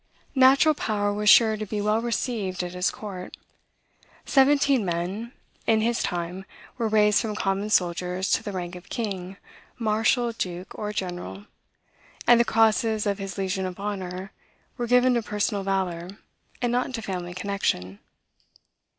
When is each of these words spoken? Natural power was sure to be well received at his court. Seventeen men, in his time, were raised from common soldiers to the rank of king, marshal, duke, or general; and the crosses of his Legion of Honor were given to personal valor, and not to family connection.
Natural 0.33 0.73
power 0.73 1.13
was 1.13 1.29
sure 1.29 1.55
to 1.55 1.63
be 1.67 1.79
well 1.79 2.01
received 2.01 2.63
at 2.63 2.71
his 2.71 2.89
court. 2.89 3.37
Seventeen 4.25 4.83
men, 4.83 5.31
in 5.67 5.81
his 5.81 6.01
time, 6.01 6.43
were 6.79 6.87
raised 6.87 7.21
from 7.21 7.35
common 7.35 7.69
soldiers 7.69 8.31
to 8.31 8.41
the 8.41 8.51
rank 8.51 8.75
of 8.75 8.89
king, 8.89 9.37
marshal, 9.77 10.31
duke, 10.31 10.73
or 10.73 10.91
general; 10.91 11.45
and 12.25 12.39
the 12.39 12.43
crosses 12.45 13.05
of 13.05 13.19
his 13.19 13.37
Legion 13.37 13.67
of 13.67 13.79
Honor 13.79 14.31
were 14.75 14.87
given 14.87 15.13
to 15.13 15.21
personal 15.21 15.61
valor, 15.61 16.07
and 16.63 16.71
not 16.71 16.95
to 16.95 17.03
family 17.03 17.35
connection. 17.35 17.99